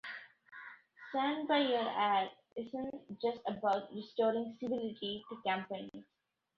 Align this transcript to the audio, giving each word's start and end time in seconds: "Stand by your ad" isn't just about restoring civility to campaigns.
"Stand 1.11 1.47
by 1.47 1.59
your 1.59 1.87
ad" 1.87 2.31
isn't 2.55 3.21
just 3.21 3.39
about 3.45 3.93
restoring 3.93 4.57
civility 4.59 5.23
to 5.29 5.39
campaigns. 5.45 6.05